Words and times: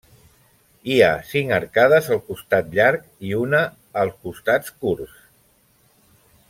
Hi 0.93 0.95
ha 1.01 1.09
cinc 1.33 1.53
arcades 1.57 2.09
al 2.15 2.23
costat 2.31 2.73
llarg 2.79 3.05
i 3.29 3.37
una 3.43 3.63
als 4.05 4.19
costats 4.25 4.75
curts. 4.87 5.17